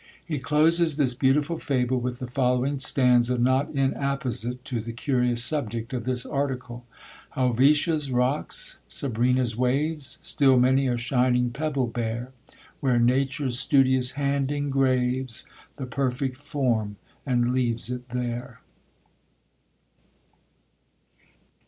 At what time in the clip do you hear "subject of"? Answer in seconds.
5.43-6.05